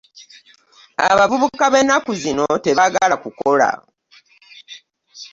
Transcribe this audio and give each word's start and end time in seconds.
Abavubuka 1.09 1.65
b'enaku 1.73 2.11
zino 2.21 2.45
tebagala 2.65 3.15
kukola. 3.23 3.69